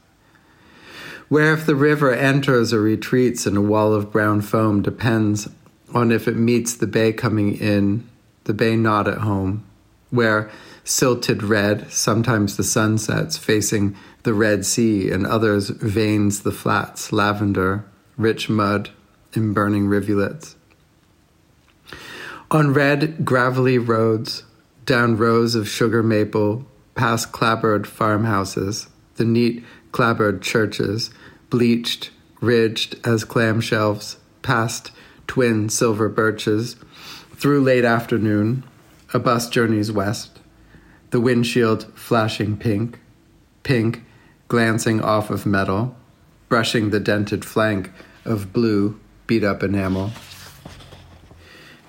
Where 1.29 1.53
if 1.53 1.67
the 1.67 1.75
river 1.75 2.11
enters 2.11 2.73
or 2.73 2.81
retreats 2.81 3.45
in 3.45 3.55
a 3.55 3.61
wall 3.61 3.93
of 3.93 4.11
brown 4.11 4.41
foam 4.41 4.81
depends 4.81 5.47
on 5.93 6.11
if 6.11 6.27
it 6.27 6.35
meets 6.35 6.73
the 6.73 6.87
bay 6.87 7.13
coming 7.13 7.55
in, 7.55 8.09
the 8.45 8.55
bay 8.55 8.75
not 8.75 9.07
at 9.07 9.19
home, 9.19 9.63
where 10.09 10.49
silted 10.83 11.43
red, 11.43 11.91
sometimes 11.91 12.57
the 12.57 12.63
sun 12.63 12.97
sets 12.97 13.37
facing 13.37 13.95
the 14.23 14.33
Red 14.33 14.65
Sea, 14.65 15.11
and 15.11 15.27
others 15.27 15.69
veins 15.69 16.41
the 16.41 16.51
flats, 16.51 17.13
lavender, 17.13 17.85
rich 18.17 18.49
mud, 18.49 18.89
in 19.33 19.53
burning 19.53 19.87
rivulets. 19.87 20.55
On 22.49 22.73
red, 22.73 23.23
gravelly 23.23 23.77
roads, 23.77 24.43
down 24.85 25.15
rows 25.15 25.55
of 25.55 25.69
sugar 25.69 26.03
maple, 26.03 26.65
past 26.95 27.31
clapboard 27.31 27.87
farmhouses, 27.87 28.89
the 29.15 29.25
neat 29.25 29.63
clapboard 29.91 30.41
churches, 30.41 31.11
bleached, 31.49 32.11
ridged 32.41 32.95
as 33.07 33.23
clamshells, 33.23 34.17
past 34.41 34.91
twin 35.27 35.69
silver 35.69 36.09
birches, 36.09 36.75
through 37.35 37.61
late 37.61 37.85
afternoon, 37.85 38.63
a 39.13 39.19
bus 39.19 39.49
journeys 39.49 39.91
west, 39.91 40.39
the 41.11 41.21
windshield 41.21 41.85
flashing 41.97 42.57
pink, 42.57 42.99
pink 43.63 44.03
glancing 44.47 45.01
off 45.01 45.29
of 45.29 45.45
metal, 45.45 45.95
brushing 46.49 46.89
the 46.89 46.99
dented 46.99 47.45
flank 47.45 47.91
of 48.25 48.51
blue 48.51 48.99
beat 49.31 49.45
up 49.45 49.63
enamel. 49.63 50.11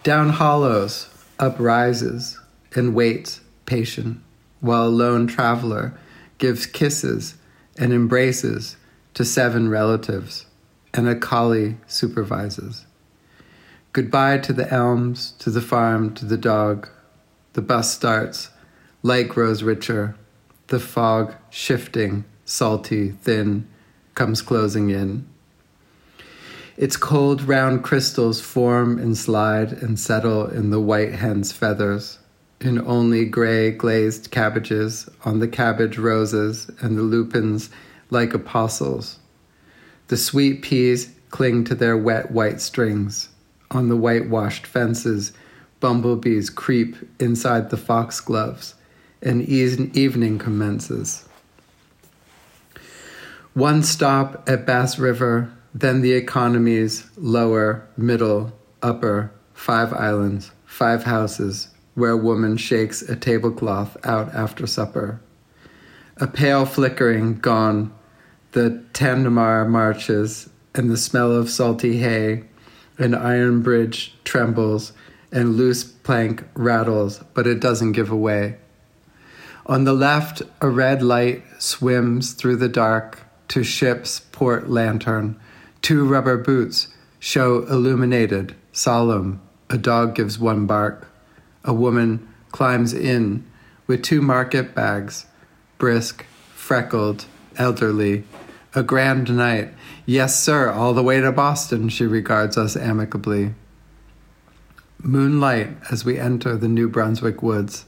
Down 0.05 0.29
hollows, 0.29 1.09
up 1.41 1.57
rises, 1.59 2.39
and 2.77 2.95
waits, 2.95 3.41
patient, 3.67 4.21
while 4.61 4.87
a 4.87 4.97
lone 5.03 5.27
traveler 5.27 5.93
gives 6.39 6.67
kisses 6.67 7.35
and 7.77 7.93
embraces 7.93 8.77
to 9.15 9.25
seven 9.25 9.69
relatives, 9.69 10.47
and 10.95 11.09
a 11.09 11.17
collie 11.17 11.79
supervises. 11.89 12.87
Goodbye 13.93 14.39
to 14.39 14.53
the 14.53 14.73
elms, 14.73 15.33
to 15.41 15.51
the 15.51 15.61
farm, 15.61 16.15
to 16.15 16.25
the 16.25 16.39
dog. 16.39 16.89
The 17.55 17.63
bus 17.63 17.93
starts, 17.93 18.51
light 19.03 19.29
grows 19.29 19.65
richer, 19.65 20.15
the 20.69 20.79
fog 20.79 21.35
shifting, 21.51 22.25
salty, 22.45 23.11
thin, 23.11 23.67
comes 24.15 24.43
closing 24.43 24.91
in. 24.91 25.27
Its 26.77 26.97
cold 26.97 27.43
round 27.43 27.85
crystals 27.85 28.41
form 28.41 28.99
and 28.99 29.17
slide 29.17 29.73
and 29.73 29.99
settle 29.99 30.47
in 30.47 30.71
the 30.71 30.81
white 30.81 31.13
hen's 31.13 31.53
feathers, 31.53 32.19
in 32.61 32.79
only 32.87 33.25
gray 33.25 33.71
glazed 33.71 34.31
cabbages 34.31 35.09
on 35.25 35.39
the 35.39 35.49
cabbage 35.49 35.99
roses 35.99 36.71
and 36.81 36.97
the 36.97 37.03
lupins 37.03 37.69
like 38.11 38.33
apostles. 38.33 39.19
The 40.09 40.17
sweet 40.17 40.63
peas 40.63 41.11
cling 41.31 41.65
to 41.65 41.75
their 41.75 41.97
wet 41.97 42.31
white 42.31 42.61
strings. 42.61 43.29
On 43.71 43.89
the 43.89 43.97
whitewashed 43.97 44.67
fences, 44.67 45.33
bumblebees 45.81 46.51
creep 46.51 46.97
inside 47.19 47.71
the 47.71 47.77
foxgloves, 47.77 48.75
and 49.23 49.43
evening 49.43 50.39
commences. 50.39 51.27
One 53.55 53.83
stop 53.83 54.49
at 54.49 54.67
Bass 54.67 54.99
River, 54.99 55.53
then 55.75 56.03
the 56.03 56.13
economies 56.13 57.07
lower, 57.17 57.87
middle, 57.97 58.53
upper, 58.83 59.33
five 59.55 59.93
islands, 59.93 60.51
five 60.65 61.05
houses, 61.05 61.69
where 61.95 62.17
woman 62.17 62.57
shakes 62.57 63.03
a 63.03 63.17
tablecloth 63.17 63.97
out 64.05 64.33
after 64.35 64.67
supper. 64.67 65.21
A 66.19 66.27
pale 66.27 66.67
flickering 66.67 67.39
gone, 67.39 67.93
the 68.53 68.83
Tandemar 68.93 69.69
marches, 69.69 70.49
and 70.75 70.91
the 70.91 70.97
smell 70.97 71.33
of 71.33 71.51
salty 71.51 71.99
hay, 71.99 72.45
an 72.99 73.15
iron 73.15 73.63
bridge 73.63 74.15
trembles, 74.25 74.93
and 75.31 75.57
loose 75.57 75.85
plank 75.85 76.45
rattles, 76.55 77.23
but 77.35 77.47
it 77.47 77.61
doesn't 77.61 77.93
give 77.93 78.11
away. 78.11 78.57
On 79.65 79.85
the 79.85 79.95
left, 79.95 80.43
a 80.61 80.69
red 80.69 81.03
light 81.03 81.43
swims 81.59 82.33
through 82.33 82.57
the 82.57 82.69
dark 82.69 83.21
to 83.49 83.63
ship's 83.63 84.21
port 84.21 84.69
lantern 84.69 85.39
Two 85.83 86.07
rubber 86.07 86.37
boots 86.37 86.89
show 87.19 87.65
illuminated, 87.65 88.55
solemn. 88.71 89.43
A 89.69 89.77
dog 89.77 90.15
gives 90.15 90.39
one 90.39 90.65
bark. 90.65 91.09
A 91.65 91.75
woman 91.75 92.29
climbs 92.53 92.95
in 92.95 93.45
with 93.89 94.03
two 94.03 94.23
market 94.23 94.77
bags, 94.77 95.27
brisk, 95.79 96.25
freckled, 96.55 97.27
elderly. 97.57 98.23
A 98.77 98.85
grand 98.85 99.37
night. 99.37 99.75
Yes, 100.07 100.41
sir, 100.41 100.71
all 100.71 100.95
the 100.95 101.03
way 101.03 101.21
to 101.21 101.33
Boston, 101.33 101.89
she 101.89 102.07
regards 102.07 102.57
us 102.57 102.77
amicably. 102.77 103.55
Moonlight 104.99 105.77
as 105.91 106.05
we 106.05 106.17
enter 106.17 106.57
the 106.57 106.69
New 106.69 106.89
Brunswick 106.89 107.43
woods. 107.43 107.87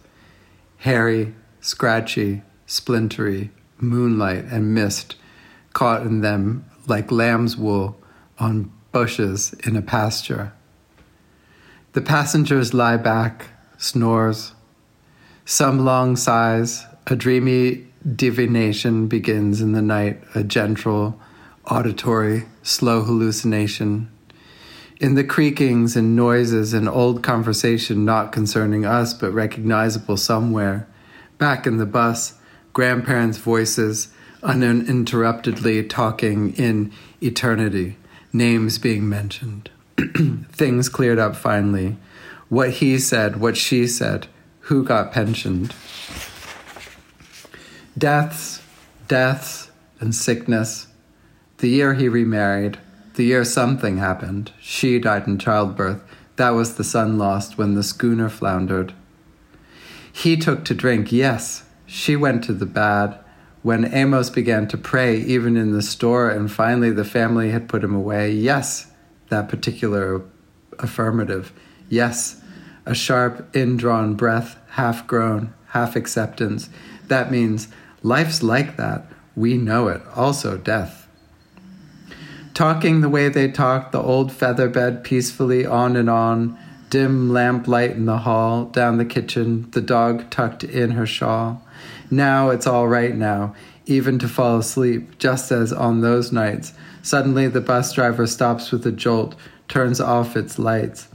Hairy, 0.79 1.35
scratchy, 1.61 2.43
splintery, 2.67 3.51
moonlight 3.79 4.47
and 4.47 4.75
mist 4.75 5.15
caught 5.73 6.03
in 6.03 6.21
them 6.21 6.65
like 6.89 7.11
lamb's 7.11 7.57
wool 7.57 7.97
on 8.39 8.71
bushes 8.93 9.55
in 9.65 9.77
a 9.77 9.83
pasture. 9.83 10.53
The 11.93 12.01
passengers 12.01 12.75
lie 12.75 12.97
back, 12.97 13.47
snores. 13.79 14.53
Some 15.45 15.85
long 15.85 16.17
sighs, 16.17 16.85
a 17.07 17.15
dreamy 17.15 17.87
divination 18.17 19.07
begins 19.07 19.61
in 19.61 19.73
the 19.73 19.83
night, 19.83 20.23
a 20.35 20.43
gentle, 20.43 21.21
auditory, 21.67 22.45
slow 22.63 23.03
hallucination. 23.03 24.11
In 25.01 25.15
the 25.15 25.25
creakings 25.25 25.97
and 25.97 26.17
noises 26.17 26.73
and 26.73 26.89
old 26.89 27.23
conversation 27.23 28.05
not 28.05 28.33
concerning 28.33 28.85
us 28.85 29.13
but 29.13 29.33
recognizable 29.33 30.17
somewhere, 30.17 30.89
back 31.39 31.67
in 31.67 31.79
the 31.79 31.87
bus, 31.87 32.35
grandparents' 32.73 33.39
voices, 33.39 34.09
uninterruptedly 34.45 35.89
talking 35.89 36.55
in 36.55 36.93
eternity, 37.21 37.97
names 38.33 38.79
being 38.79 39.09
mentioned. 39.09 39.71
Things 40.53 40.89
cleared 40.89 41.19
up 41.19 41.35
finally. 41.35 41.97
What 42.49 42.71
he 42.71 42.99
said, 42.99 43.41
what 43.41 43.57
she 43.57 43.87
said, 43.87 44.29
who 44.61 44.85
got 44.85 45.13
pensioned. 45.13 45.75
Deaths, 47.97 48.63
deaths, 49.09 49.71
and 50.01 50.15
sickness. 50.15 50.89
The 51.59 51.69
year 51.69 51.95
he 51.95 52.09
remarried, 52.09 52.79
the 53.15 53.25
year 53.25 53.45
something 53.45 53.99
happened. 53.99 54.53
She 54.61 54.99
died 54.99 55.27
in 55.27 55.39
childbirth. 55.39 56.03
That 56.37 56.51
was 56.51 56.75
the 56.75 56.85
son 56.85 57.17
lost 57.17 57.57
when 57.57 57.75
the 57.75 57.83
schooner 57.83 58.29
floundered. 58.29 58.93
He 60.13 60.37
took 60.37 60.65
to 60.65 60.75
drink, 60.75 61.13
yes. 61.13 61.65
She 61.87 62.17
went 62.17 62.45
to 62.45 62.53
the 62.53 62.67
bad 62.67 63.24
when 63.65 63.91
Amos 63.95 64.29
began 64.29 64.69
to 64.69 64.77
pray, 64.77 65.17
even 65.17 65.57
in 65.57 65.73
the 65.73 65.81
store, 65.81 66.29
and 66.29 66.53
finally 66.53 66.91
the 66.91 67.03
family 67.03 67.49
had 67.49 67.67
put 67.67 67.83
him 67.83 67.95
away, 67.95 68.31
yes, 68.31 68.93
that 69.31 69.49
particular 69.49 70.23
affirmative, 70.79 71.51
yes, 71.89 72.43
a 72.85 72.95
sharp, 72.95 73.49
indrawn 73.57 74.17
breath, 74.17 74.59
half 74.73 75.07
groan, 75.07 75.55
half 75.69 75.97
acceptance. 75.97 76.69
That 77.09 77.31
means 77.31 77.69
life's 78.03 78.43
like 78.43 78.77
that. 78.77 79.07
We 79.35 79.57
know 79.57 79.89
it. 79.89 80.03
Also, 80.15 80.59
death. 80.59 81.09
Talking 82.53 83.01
the 83.01 83.09
way 83.09 83.31
they 83.31 83.51
talked, 83.51 83.93
the 83.93 84.03
old 84.03 84.31
feather 84.31 84.69
bed 84.69 85.03
peacefully 85.03 85.65
on 85.65 85.97
and 85.97 86.11
on, 86.11 86.59
dim 86.91 87.31
lamplight 87.31 87.93
in 87.93 88.05
the 88.05 88.19
hall, 88.19 88.67
down 88.67 88.99
the 88.99 89.07
kitchen, 89.07 89.71
the 89.71 89.81
dog 89.81 90.29
tucked 90.29 90.65
in 90.65 90.91
her 90.91 91.07
shawl. 91.07 91.64
Now 92.11 92.51
it's 92.51 92.67
all 92.67 92.89
right 92.89 93.15
now, 93.15 93.55
even 93.87 94.19
to 94.21 94.29
fall 94.29 94.59
asleep, 94.59 95.19
just 95.19 95.51
as 95.51 95.73
on 95.73 96.01
those 96.01 96.33
nights. 96.33 96.73
Suddenly 97.03 97.49
the 97.49 97.61
bus 97.61 97.93
driver 97.93 98.27
stops 98.27 98.71
with 98.71 98.87
a 98.87 98.93
jolt, 98.93 99.35
turns 99.69 100.01
off 100.01 100.37
its 100.37 100.59
lights. 100.59 101.09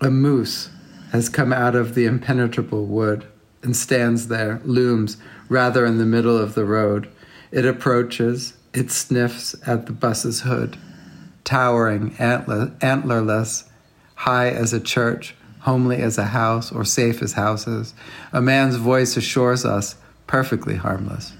A 0.00 0.10
moose 0.10 0.70
has 1.12 1.28
come 1.28 1.52
out 1.52 1.74
of 1.74 1.94
the 1.94 2.04
impenetrable 2.04 2.86
wood 2.86 3.26
and 3.62 3.76
stands 3.76 4.28
there, 4.28 4.60
looms 4.64 5.16
rather 5.48 5.86
in 5.86 5.98
the 5.98 6.06
middle 6.06 6.36
of 6.36 6.54
the 6.54 6.64
road. 6.64 7.08
It 7.50 7.64
approaches, 7.64 8.54
it 8.72 8.90
sniffs 8.90 9.54
at 9.66 9.86
the 9.86 9.92
bus's 9.92 10.42
hood, 10.42 10.76
towering, 11.44 12.14
antler, 12.18 12.72
antlerless, 12.80 13.64
high 14.14 14.50
as 14.50 14.72
a 14.72 14.80
church, 14.80 15.34
homely 15.60 16.02
as 16.02 16.18
a 16.18 16.26
house, 16.26 16.70
or 16.70 16.84
safe 16.84 17.22
as 17.22 17.32
houses. 17.32 17.94
A 18.32 18.40
man's 18.40 18.76
voice 18.76 19.16
assures 19.16 19.64
us 19.64 19.96
perfectly 20.26 20.76
harmless. 20.76 21.32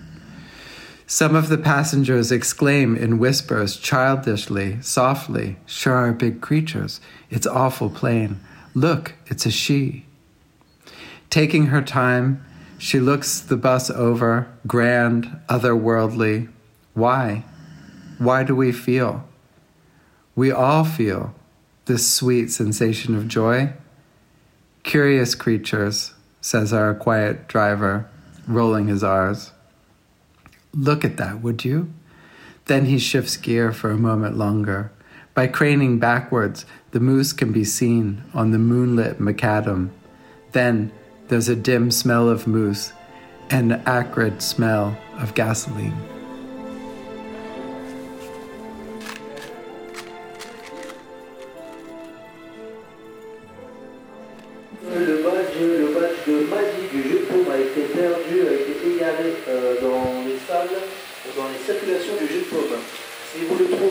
Some 1.07 1.37
of 1.37 1.49
the 1.49 1.59
passengers 1.59 2.33
exclaim 2.33 2.97
in 2.97 3.19
whispers, 3.19 3.77
childishly, 3.77 4.79
softly, 4.83 5.57
Sure 5.65 5.95
are 5.95 6.13
big 6.13 6.41
creatures. 6.41 7.01
It's 7.31 7.47
awful 7.47 7.91
plain. 7.91 8.41
Look, 8.75 9.15
it's 9.27 9.47
a 9.47 9.51
she. 9.51 10.05
Taking 11.31 11.67
her 11.67 11.81
time, 11.81 12.45
she 12.77 12.99
looks 12.99 13.39
the 13.41 13.57
bus 13.57 13.89
over, 13.89 14.49
grand, 14.67 15.39
otherworldly. 15.49 16.49
Why? 16.95 17.45
Why 18.19 18.43
do 18.43 18.57
we 18.57 18.73
feel? 18.73 19.29
We 20.35 20.51
all 20.51 20.85
feel 20.85 21.35
this 21.87 22.13
sweet 22.13 22.51
sensation 22.51 23.15
of 23.15 23.29
joy. 23.29 23.73
Curious 24.83 25.35
creatures, 25.35 26.15
says 26.41 26.73
our 26.73 26.95
quiet 26.95 27.47
driver, 27.49 28.09
rolling 28.47 28.89
his 28.89 29.03
R's. 29.03 29.53
Look 30.75 31.05
at 31.05 31.17
that, 31.17 31.41
would 31.43 31.65
you? 31.65 31.93
Then 32.67 32.87
he 32.87 32.99
shifts 32.99 33.37
gear 33.37 33.73
for 33.73 33.91
a 33.91 33.97
moment 33.97 34.37
longer. 34.37 34.91
By 35.35 35.47
craning 35.47 35.99
backwards, 35.99 36.67
the 36.91 37.01
moose 37.01 37.33
can 37.33 37.53
be 37.53 37.65
seen 37.65 38.23
on 38.35 38.51
the 38.51 38.59
moonlit 38.59 39.19
macadam. 39.19 39.91
Then 40.53 40.93
there's 41.29 41.49
a 41.49 41.57
dim 41.57 41.91
smell 41.91 42.29
of 42.29 42.47
moose 42.47 42.93
and 43.51 43.73
an 43.73 43.83
acrid 43.87 44.43
smell 44.43 44.97
of 45.19 45.35
gasoline. 45.35 46.16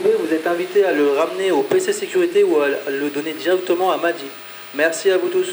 Vous 0.02 0.32
êtes 0.32 0.46
invité 0.46 0.84
à 0.84 0.92
le 0.92 1.12
ramener 1.12 1.50
au 1.50 1.62
PC 1.62 1.92
sécurité 1.92 2.44
ou 2.44 2.60
à 2.60 2.68
le 2.90 3.08
donner 3.10 3.32
directement 3.32 3.90
à 3.92 3.96
Madi. 3.96 4.24
Merci 4.74 5.10
à 5.10 5.16
vous 5.16 5.28
tous. 5.28 5.46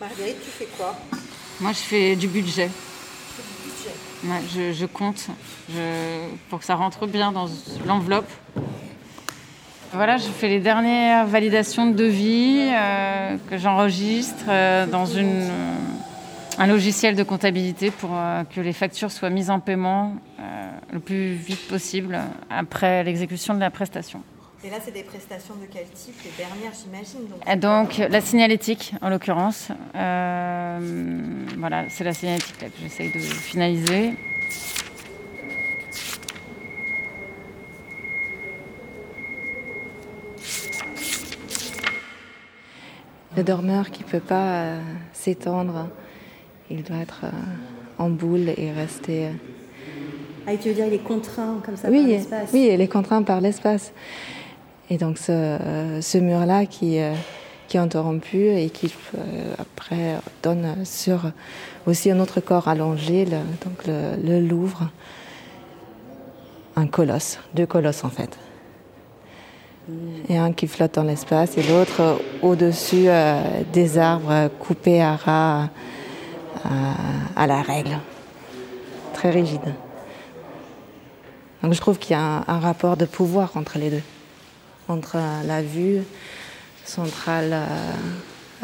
Marguerite, 0.00 0.36
tu 0.42 0.50
fais 0.50 0.68
quoi? 0.76 0.96
Moi, 1.60 1.72
je 1.72 1.78
fais 1.78 2.16
du 2.16 2.28
budget. 2.28 2.68
Du 2.68 3.68
budget. 3.68 3.92
Ouais, 4.24 4.40
je, 4.72 4.72
je 4.78 4.86
compte 4.86 5.26
je- 5.68 6.28
pour 6.48 6.60
que 6.60 6.64
ça 6.64 6.74
rentre 6.76 7.06
bien 7.06 7.30
dans 7.30 7.46
l'enveloppe. 7.86 8.30
Voilà, 9.92 10.16
je 10.16 10.24
fais 10.28 10.48
les 10.48 10.60
dernières 10.60 11.26
validations 11.26 11.86
de 11.86 11.92
devis 11.94 12.68
euh, 12.72 13.36
que 13.50 13.58
j'enregistre 13.58 14.44
euh, 14.48 14.86
dans 14.86 15.06
une, 15.06 15.42
euh, 15.42 15.73
un 16.58 16.66
logiciel 16.66 17.16
de 17.16 17.22
comptabilité 17.22 17.90
pour 17.90 18.10
euh, 18.12 18.44
que 18.44 18.60
les 18.60 18.72
factures 18.72 19.10
soient 19.10 19.30
mises 19.30 19.50
en 19.50 19.60
paiement 19.60 20.16
euh, 20.38 20.70
le 20.92 21.00
plus 21.00 21.34
vite 21.34 21.66
possible 21.68 22.18
après 22.50 23.02
l'exécution 23.04 23.54
de 23.54 23.60
la 23.60 23.70
prestation. 23.70 24.22
Et 24.64 24.70
là, 24.70 24.76
c'est 24.82 24.92
des 24.92 25.02
prestations 25.02 25.54
de 25.56 25.66
quel 25.70 25.84
type 25.88 26.14
Les 26.24 26.30
dernières, 26.42 26.72
j'imagine. 26.72 27.28
Donc, 27.28 27.98
donc 27.98 28.10
la 28.10 28.20
signalétique, 28.22 28.94
en 29.02 29.10
l'occurrence, 29.10 29.68
euh, 29.94 30.78
voilà, 31.58 31.84
c'est 31.90 32.02
la 32.02 32.14
signalétique 32.14 32.62
là, 32.62 32.68
que 32.68 32.80
j'essaye 32.80 33.12
de 33.12 33.18
finaliser. 33.18 34.14
Le 43.36 43.42
dormeur 43.42 43.90
qui 43.90 44.02
ne 44.02 44.08
peut 44.08 44.20
pas 44.20 44.54
euh, 44.54 44.80
s'étendre, 45.12 45.90
il 46.70 46.82
doit 46.82 46.98
être 46.98 47.20
euh, 47.24 47.28
en 47.98 48.08
boule 48.10 48.48
et 48.56 48.72
rester. 48.72 49.26
euh, 49.26 49.30
Ah, 50.46 50.52
et 50.52 50.58
tu 50.58 50.68
veux 50.68 50.74
dire, 50.74 50.86
il 50.86 50.94
est 50.94 50.98
contraint 50.98 51.60
comme 51.64 51.76
ça 51.76 51.82
par 51.88 51.92
oui, 51.92 52.06
l'espace 52.06 52.50
oui, 52.52 52.70
il 52.72 52.80
est 52.80 52.88
contraint 52.88 53.22
par 53.22 53.40
l'espace. 53.40 53.92
Et 54.90 54.98
donc 54.98 55.18
ce, 55.18 55.32
euh, 55.32 56.00
ce 56.02 56.18
mur-là 56.18 56.66
qui, 56.66 56.98
qui 57.68 57.76
est 57.76 57.80
interrompu 57.80 58.48
et 58.48 58.68
qui 58.68 58.92
après 59.58 60.16
donne 60.42 60.84
sur 60.84 61.20
aussi 61.86 62.10
un 62.10 62.20
autre 62.20 62.40
corps 62.40 62.68
allongé, 62.68 63.24
le- 63.24 63.38
donc 63.64 63.86
le, 63.86 64.16
le 64.22 64.46
Louvre, 64.46 64.90
un 66.76 66.86
colosse, 66.86 67.38
deux 67.54 67.66
colosses 67.66 68.04
en 68.04 68.10
fait. 68.10 68.36
Et 70.28 70.36
un 70.38 70.52
qui 70.52 70.66
flotte 70.66 70.94
dans 70.94 71.02
l'espace 71.04 71.56
et 71.58 71.62
l'autre 71.62 72.18
au-dessus 72.42 73.06
des 73.72 73.98
arbres 73.98 74.48
coupés 74.58 75.00
à 75.02 75.14
ras 75.16 75.68
à 77.36 77.46
la 77.46 77.62
règle, 77.62 77.98
très 79.12 79.30
rigide. 79.30 79.74
Donc 81.64 81.72
je 81.72 81.80
trouve 81.80 81.98
qu'il 81.98 82.12
y 82.12 82.18
a 82.18 82.44
un, 82.46 82.58
rapport 82.58 82.98
de 82.98 83.06
pouvoir 83.06 83.56
entre 83.56 83.78
les 83.78 83.88
deux, 83.88 84.02
entre 84.86 85.16
la 85.46 85.62
vue 85.62 86.02
centrale 86.84 87.54
euh, 87.54 87.66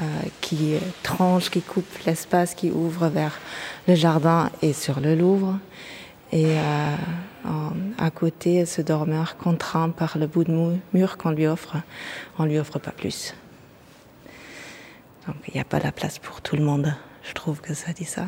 euh, 0.03 0.05
qui 0.42 0.74
tranche, 1.03 1.50
qui 1.50 1.62
coupe 1.62 1.87
l'espace, 2.05 2.55
qui 2.55 2.70
ouvre 2.70 3.09
vers 3.09 3.38
le 3.88 3.94
jardin 3.94 4.50
et 4.61 4.74
sur 4.74 5.00
le 5.00 5.14
Louvre, 5.14 5.59
et 6.31 6.59
euh, 6.59 6.96
à 7.96 8.11
côté 8.11 8.66
ce 8.66 8.83
dormeur 8.83 9.38
contraint 9.38 9.88
par 9.88 10.18
le 10.18 10.26
bout 10.26 10.44
de 10.44 10.76
mur 10.92 11.16
qu'on 11.16 11.31
lui 11.31 11.46
offre, 11.46 11.76
on 12.38 12.44
lui 12.44 12.59
offre 12.59 12.79
pas 12.79 12.92
plus. 12.92 13.35
Donc 15.26 15.37
il 15.48 15.55
n'y 15.55 15.61
a 15.61 15.64
pas 15.64 15.79
la 15.79 15.90
place 15.90 16.18
pour 16.18 16.42
tout 16.42 16.57
le 16.57 16.62
monde. 16.62 16.94
Je 17.31 17.35
trouve 17.37 17.61
que 17.61 17.75
ça 17.75 17.93
dit 17.93 18.05
ça. 18.05 18.27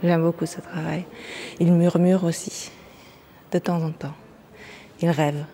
J'aime 0.00 0.22
beaucoup 0.22 0.46
ce 0.46 0.60
travail. 0.60 1.04
Il 1.58 1.72
murmure 1.72 2.22
aussi, 2.22 2.70
de 3.50 3.58
temps 3.58 3.82
en 3.82 3.90
temps. 3.90 4.14
Il 5.00 5.10
rêve. 5.10 5.44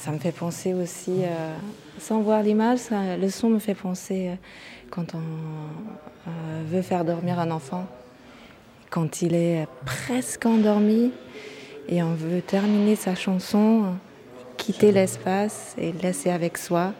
Ça 0.00 0.12
me 0.12 0.18
fait 0.18 0.32
penser 0.32 0.72
aussi, 0.72 1.24
euh, 1.24 1.54
sans 1.98 2.22
voir 2.22 2.42
l'image, 2.42 2.80
le 2.90 3.28
son 3.28 3.50
me 3.50 3.58
fait 3.58 3.74
penser 3.74 4.28
euh, 4.28 4.34
quand 4.88 5.14
on 5.14 5.18
euh, 5.18 6.62
veut 6.64 6.80
faire 6.80 7.04
dormir 7.04 7.38
un 7.38 7.50
enfant, 7.50 7.86
quand 8.88 9.20
il 9.20 9.34
est 9.34 9.68
presque 9.84 10.46
endormi 10.46 11.12
et 11.86 12.02
on 12.02 12.14
veut 12.14 12.40
terminer 12.40 12.96
sa 12.96 13.14
chanson, 13.14 13.94
quitter 14.56 14.90
l'espace 14.90 15.74
et 15.76 15.92
le 15.92 15.98
laisser 15.98 16.30
avec 16.30 16.56
soi. 16.56 16.94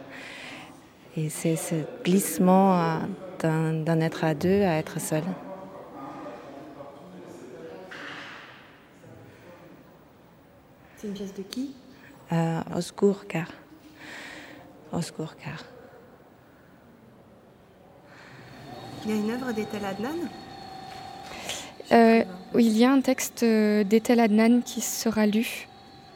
Et 1.17 1.29
c'est 1.29 1.55
ce 1.55 1.75
glissement 2.03 2.99
d'un 3.39 3.99
être 3.99 4.23
à 4.23 4.35
deux 4.35 4.61
à 4.61 4.77
être 4.77 5.01
seul. 5.01 5.23
C'est 11.01 11.07
une 11.07 11.13
pièce 11.13 11.33
de 11.33 11.41
qui? 11.41 11.71
Euh, 12.31 12.61
au 12.75 12.81
secours, 12.81 13.25
car. 13.27 13.47
Au 14.93 15.01
secours, 15.01 15.35
car. 15.35 15.63
Il 19.03 19.09
y 19.09 19.13
a 19.13 19.17
une 19.17 19.31
œuvre 19.31 19.51
d'Ethel 19.51 19.83
Adnan? 19.83 20.09
Euh, 21.91 22.23
oui, 22.53 22.65
il 22.67 22.77
y 22.77 22.85
a 22.85 22.91
un 22.91 23.01
texte 23.01 23.41
euh, 23.41 23.83
d'Ethel 23.83 24.19
Adnan 24.19 24.61
qui 24.61 24.79
sera 24.81 25.25
lu 25.25 25.67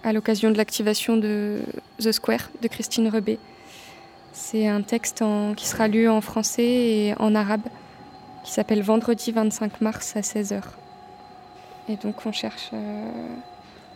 à 0.04 0.14
l'occasion 0.14 0.52
de 0.52 0.58
l'activation 0.58 1.18
de 1.18 1.62
The 2.00 2.12
Square 2.12 2.52
de 2.62 2.68
Christine 2.68 3.08
Rebet. 3.10 3.40
C'est 4.34 4.68
un 4.68 4.84
texte 4.84 5.24
en- 5.24 5.56
qui 5.56 5.66
sera 5.68 5.88
lu 5.88 6.08
en 6.08 6.22
français 6.22 6.64
et 6.64 7.14
en 7.18 7.34
arabe 7.34 7.64
qui 8.44 8.52
s'appelle 8.52 8.84
Vendredi 8.84 9.32
25 9.32 9.82
mars 9.82 10.16
à 10.16 10.22
16h. 10.22 10.62
Et 11.90 11.96
donc 11.96 12.24
on 12.26 12.32
cherche 12.32 12.70
euh, 12.74 13.10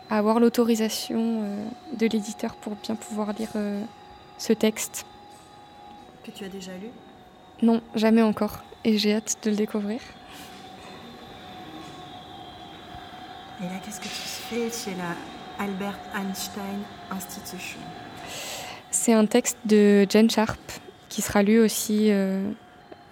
avoir 0.10 0.40
l'autorisation 0.40 1.42
euh, 1.44 1.66
de 1.98 2.08
l'éditeur 2.08 2.56
pour 2.56 2.76
bien 2.76 2.96
pouvoir 2.96 3.34
lire 3.34 3.50
euh, 3.56 3.84
ce 4.38 4.54
texte. 4.54 5.06
que 6.24 6.32
tu 6.32 6.44
as 6.46 6.50
déjà 6.50 6.72
lu? 6.74 6.90
Non, 7.62 7.82
jamais 7.96 8.22
encore. 8.22 8.60
Et 8.84 8.98
j'ai 8.98 9.14
hâte 9.16 9.38
de 9.44 9.50
le 9.50 9.56
découvrir. 9.56 10.00
Et 13.62 13.66
là, 13.66 13.72
qu'est-ce 13.84 14.00
que 14.00 14.06
tu 14.06 14.10
fais 14.10 14.72
chez 14.72 14.96
la 14.96 15.64
Albert 15.64 16.00
Einstein 16.16 16.82
Institution? 17.12 17.80
C'est 18.92 19.14
un 19.14 19.26
texte 19.26 19.58
de 19.66 20.08
Jane 20.10 20.30
Sharp 20.30 20.60
qui 21.10 21.22
sera 21.22 21.44
lu 21.44 21.60
aussi 21.60 22.12
euh, 22.12 22.50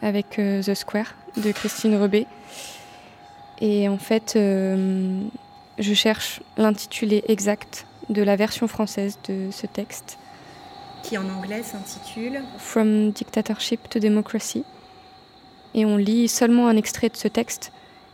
avec 0.02 0.40
euh, 0.40 0.62
The 0.64 0.74
Square 0.74 1.14
de 1.36 1.52
Christine 1.52 1.96
Rebet. 1.96 2.26
Et 3.60 3.90
en 3.90 3.98
fait, 3.98 4.34
euh, 4.36 5.22
je 5.78 5.94
cherche 5.94 6.42
l'intitulé 6.58 7.24
exact 7.28 7.86
de 8.10 8.24
la 8.24 8.36
version 8.36 8.68
française 8.68 9.18
de 9.28 9.50
ce 9.52 9.68
texte. 9.68 10.18
Qui 11.04 11.18
en 11.18 11.30
anglais 11.30 11.64
s'intitule 11.64 12.42
From 12.58 13.12
Dictatorship 13.12 13.88
to 13.90 14.00
Democracy. 14.00 14.64
Et 15.74 15.86
on 15.86 15.98
lit 15.98 16.28
seulement 16.28 16.68
un 16.68 16.76
extrait 16.78 17.10
de 17.10 17.18
ce 17.18 17.28
texte. 17.28 17.72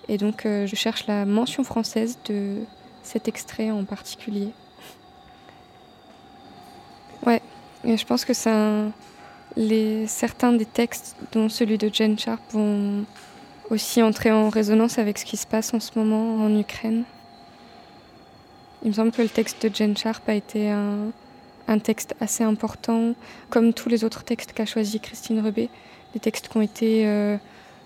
Et 0.09 0.17
donc, 0.17 0.45
euh, 0.45 0.67
je 0.67 0.75
cherche 0.75 1.07
la 1.07 1.25
mention 1.25 1.63
française 1.63 2.17
de 2.25 2.57
cet 3.03 3.27
extrait 3.27 3.71
en 3.71 3.85
particulier. 3.85 4.49
Ouais, 7.25 7.41
et 7.85 7.95
je 7.95 8.05
pense 8.05 8.25
que 8.25 8.33
c'est 8.33 8.49
un- 8.49 8.91
les, 9.55 10.07
certains 10.07 10.51
des 10.51 10.65
textes, 10.65 11.15
dont 11.31 11.47
celui 11.47 11.77
de 11.77 11.89
Jane 11.93 12.19
Sharp, 12.19 12.41
vont 12.51 13.05
aussi 13.69 14.01
entrer 14.01 14.31
en 14.31 14.49
résonance 14.49 14.97
avec 14.97 15.17
ce 15.17 15.23
qui 15.25 15.37
se 15.37 15.47
passe 15.47 15.73
en 15.73 15.79
ce 15.79 15.91
moment 15.97 16.43
en 16.43 16.59
Ukraine. 16.59 17.03
Il 18.83 18.89
me 18.89 18.93
semble 18.93 19.11
que 19.11 19.21
le 19.21 19.29
texte 19.29 19.65
de 19.65 19.73
Jane 19.73 19.95
Sharp 19.95 20.27
a 20.27 20.33
été 20.33 20.69
un, 20.69 21.79
texte 21.79 22.15
assez 22.19 22.43
important, 22.43 23.15
comme 23.49 23.73
tous 23.73 23.87
les 23.87 24.03
autres 24.03 24.23
textes 24.23 24.51
qu'a 24.51 24.65
choisi 24.65 24.99
Christine 24.99 25.39
Rebet, 25.39 25.69
des 26.13 26.19
textes 26.19 26.49
qui 26.49 26.57
ont 26.57 26.61
été 26.61 27.07
euh, 27.07 27.37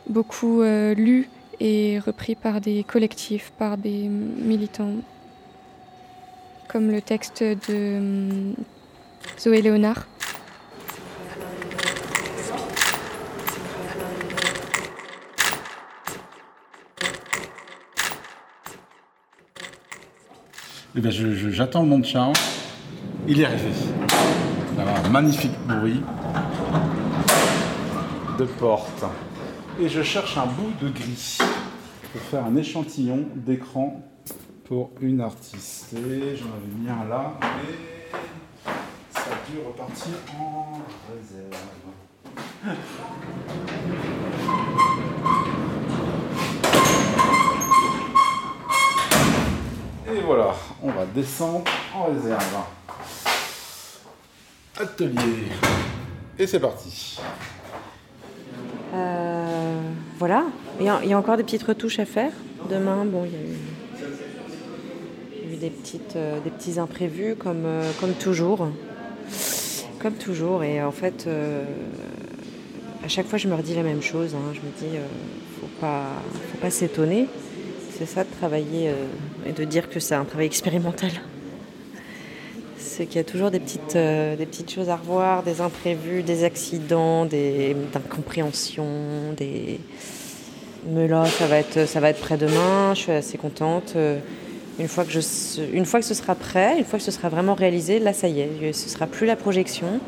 beaucoup 0.10 0.62
euh, 0.62 0.95
lus 0.95 1.29
et 1.60 1.99
repris 1.99 2.36
par 2.36 2.62
des 2.62 2.83
collectifs, 2.83 3.51
par 3.60 3.77
des 3.77 4.07
militants, 4.07 4.95
comme 6.67 6.89
le 6.89 7.01
texte 7.01 7.43
de 7.43 7.57
euh, 7.69 8.53
Zoé 9.39 9.62
Léonard. 9.62 10.07
Eh 20.99 21.12
j'attends 21.51 21.83
le 21.83 21.89
monde 21.89 22.05
charme. 22.05 22.33
Il 23.27 23.39
est 23.39 23.45
arrivé. 23.45 23.69
un 24.79 25.10
magnifique 25.10 25.51
bruit 25.67 26.01
de 28.39 28.45
porte. 28.45 29.05
Et 29.79 29.89
je 29.89 30.01
cherche 30.01 30.36
un 30.39 30.47
bout 30.47 30.71
de 30.81 30.89
gris 30.89 31.38
pour 32.12 32.21
faire 32.21 32.45
un 32.45 32.55
échantillon 32.55 33.27
d'écran 33.36 34.01
pour 34.63 34.89
une 34.99 35.21
artiste. 35.21 35.93
Et 35.93 36.36
j'en 36.36 36.47
avais 36.47 36.73
mis 36.79 36.89
un 36.89 37.07
là, 37.07 37.38
mais 37.41 37.75
ça 39.12 39.19
a 39.19 39.51
dû 39.51 39.60
repartir 39.67 40.13
en 40.39 40.79
réserve. 41.13 41.62
Voilà, 50.28 50.54
on 50.84 50.92
va 50.92 51.06
descendre 51.06 51.63
en 51.96 52.08
réserve 52.08 52.44
atelier. 54.78 55.48
Et 56.38 56.46
c'est 56.46 56.60
parti. 56.60 57.18
Euh, 58.94 59.80
voilà. 60.20 60.44
Il 60.82 60.86
y, 60.86 60.90
a, 60.90 61.18
encore 61.18 61.38
des 61.38 61.44
petites 61.44 61.63
retouches 61.63 62.00
à 62.00 62.06
faire. 62.06 62.34
Demain, 62.70 63.06
bon, 63.06 63.24
il 63.24 63.32
y 63.32 63.36
a 63.36 63.40
eu, 63.40 63.56
euh, 66.16 66.40
des 66.42 66.50
petits 66.50 66.78
imprévus 66.78 67.36
comme, 67.36 67.66
euh, 67.66 67.90
comme 68.02 68.13
toujours. 68.13 68.68
Comme 70.00 70.16
toujours. 70.16 70.62
Et 70.66 70.84
en 70.84 70.92
fait, 70.92 71.30
à 73.02 73.08
chaque 73.08 73.28
fois, 73.28 73.38
je 73.40 73.48
me 73.48 73.56
redis 73.56 73.76
la 73.76 73.84
même 73.84 74.02
chose. 74.02 74.36
Hein. 74.36 74.54
Je 74.54 74.60
me 74.60 74.72
dis, 74.92 74.98
faut 75.62 75.68
pas, 75.80 76.04
faut 76.52 76.58
pas 76.58 76.70
s'étonner. 76.70 77.28
C'est 77.97 78.05
ça 78.05 78.23
de 78.23 78.29
travailler 78.39 78.91
et 79.45 79.51
de 79.51 79.63
dire 79.63 79.89
que 79.89 79.99
c'est 79.99 80.15
un 80.15 80.25
travail 80.25 80.45
expérimental 80.45 81.12
c'est 82.97 83.05
qu'il 83.05 83.17
y 83.17 83.19
a 83.19 83.23
toujours 83.23 83.51
des 83.51 83.60
petites, 83.60 83.95
euh, 83.95 84.36
des 84.36 84.47
petites 84.47 84.71
choses 84.71 84.89
à 84.89 84.95
revoir, 84.95 85.43
des 85.43 85.62
imprévus, 85.62 86.23
des 86.23 86.43
accidents, 86.43 87.25
des 87.25 87.75
incompréhensions, 87.93 89.33
des... 89.38 89.79
Mais 90.88 91.07
là, 91.07 91.25
ça 91.25 91.45
va 91.45 91.57
être, 91.57 91.88
ça 91.88 91.99
va 91.99 92.10
être 92.10 92.19
prêt 92.19 92.38
demain, 92.38 92.95
je 92.95 93.01
suis 93.01 93.12
assez 93.12 93.38
contente. 93.38 93.93
Euh, 93.95 94.17
une 94.79 94.88
fois, 94.88 95.03
que 95.05 95.12
je, 95.12 95.19
une 95.73 95.86
fois 95.86 95.99
que 95.99 96.07
ce 96.07 96.15
sera 96.15 96.33
prêt, 96.33 96.79
une 96.79 96.86
fois 96.86 96.97
que 96.97 97.05
ce 97.05 97.12
sera 97.12 97.29
vraiment 97.29 97.53
réalisé, 97.53 97.99
là, 97.99 98.13
ça 98.13 98.29
y 98.29 98.39
est, 98.39 98.73
ce 98.73 98.89
sera 98.89 99.05
plus 99.05 99.27
la 99.27 99.36
projection. 99.36 99.99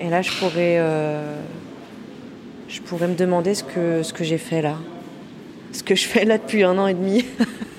Et 0.00 0.08
là, 0.08 0.22
je 0.22 0.30
pourrais, 0.38 0.78
euh, 0.78 1.34
je 2.68 2.80
pourrais 2.80 3.08
me 3.08 3.16
demander 3.16 3.54
ce 3.54 3.64
que, 3.64 4.02
ce 4.02 4.14
que 4.14 4.24
j'ai 4.24 4.38
fait 4.38 4.62
là. 4.62 4.76
Ce 5.72 5.82
que 5.82 5.94
je 5.94 6.04
fais 6.06 6.24
là 6.24 6.38
depuis 6.38 6.62
un 6.64 6.78
an 6.78 6.86
et 6.86 6.94
demi. 6.94 7.24